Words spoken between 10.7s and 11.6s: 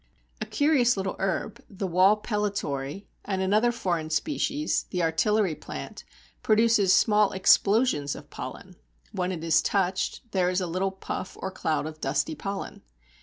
puff or